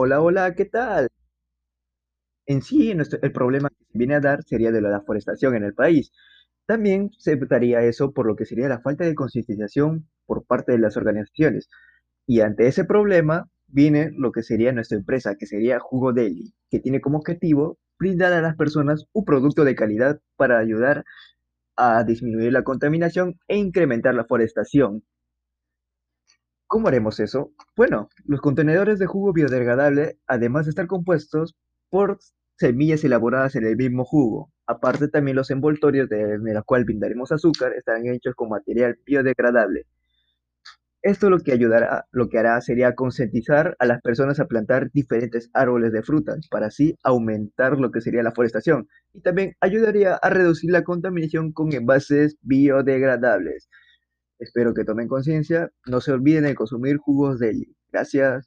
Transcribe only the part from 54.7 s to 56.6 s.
que tomen conciencia, no se olviden de